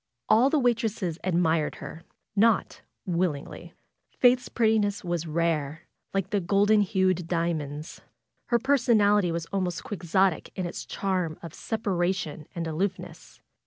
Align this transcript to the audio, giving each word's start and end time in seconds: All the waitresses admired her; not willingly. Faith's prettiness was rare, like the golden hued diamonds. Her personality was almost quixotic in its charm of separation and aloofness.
All 0.27 0.49
the 0.49 0.57
waitresses 0.57 1.19
admired 1.23 1.75
her; 1.75 2.01
not 2.35 2.81
willingly. 3.05 3.75
Faith's 4.17 4.49
prettiness 4.49 5.03
was 5.03 5.27
rare, 5.27 5.83
like 6.11 6.31
the 6.31 6.39
golden 6.39 6.81
hued 6.81 7.27
diamonds. 7.27 8.01
Her 8.45 8.57
personality 8.57 9.31
was 9.31 9.45
almost 9.53 9.83
quixotic 9.83 10.49
in 10.55 10.65
its 10.65 10.87
charm 10.87 11.37
of 11.43 11.53
separation 11.53 12.47
and 12.55 12.65
aloofness. 12.65 13.41